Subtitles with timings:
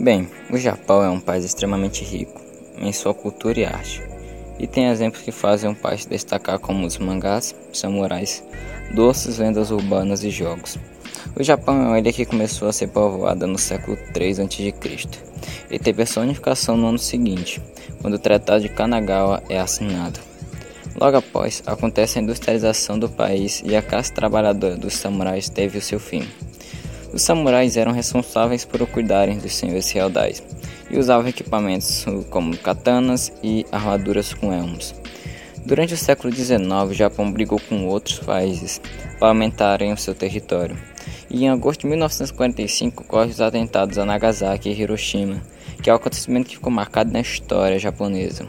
[0.00, 2.40] Bem, o Japão é um país extremamente rico
[2.78, 4.02] em sua cultura e arte,
[4.58, 8.42] e tem exemplos que fazem um país destacar como os mangás, samurais,
[8.94, 10.78] doces, lendas urbanas e jogos.
[11.38, 14.74] O Japão é uma ilha que começou a ser povoada no século III a.C.
[15.70, 17.60] e teve a unificação no ano seguinte,
[18.00, 20.18] quando o Tratado de Kanagawa é assinado.
[20.98, 25.82] Logo após, acontece a industrialização do país e a classe trabalhadora dos samurais teve o
[25.82, 26.26] seu fim.
[27.12, 30.42] Os samurais eram responsáveis por cuidarem dos senhores feudais
[30.88, 34.94] e usavam equipamentos como katanas e armaduras com elmos.
[35.66, 38.80] Durante o século XIX, o Japão brigou com outros países
[39.18, 40.76] para aumentarem o seu território.
[41.28, 45.42] E em agosto de 1945 ocorrem os atentados a Nagasaki e Hiroshima,
[45.82, 48.46] que é um acontecimento que ficou marcado na história japonesa.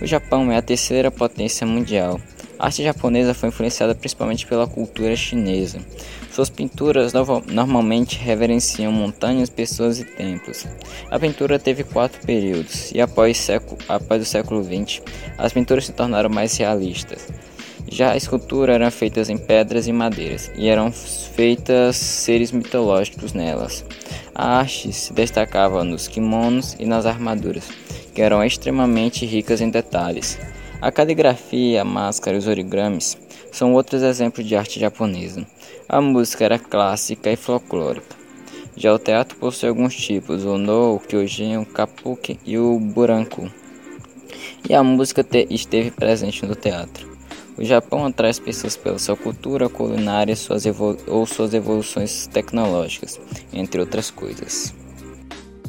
[0.00, 2.20] O Japão é a terceira potência mundial
[2.58, 5.78] a arte japonesa foi influenciada principalmente pela cultura chinesa.
[6.32, 7.12] Suas pinturas
[7.46, 10.66] normalmente reverenciam montanhas, pessoas e templos.
[11.10, 13.48] A pintura teve quatro períodos, e após,
[13.88, 15.02] após o século XX,
[15.38, 17.28] as pinturas se tornaram mais realistas.
[17.88, 23.84] Já a escultura eram feitas em pedras e madeiras, e eram feitas seres mitológicos nelas.
[24.34, 27.68] A arte se destacava nos kimonos e nas armaduras,
[28.14, 30.38] que eram extremamente ricas em detalhes.
[30.78, 33.16] A caligrafia, a máscara e os origamis
[33.50, 35.46] são outros exemplos de arte japonesa.
[35.88, 38.14] A música era clássica e folclórica.
[38.76, 43.50] Já o teatro possui alguns tipos, o no, o kyojin, o kabuki e o buranku.
[44.68, 47.16] E a música esteve presente no teatro.
[47.56, 50.64] O Japão atrai as pessoas pela sua cultura, culinária suas
[51.06, 53.18] ou suas evoluções tecnológicas,
[53.50, 54.74] entre outras coisas.